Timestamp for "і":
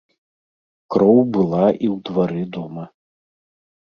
1.83-1.87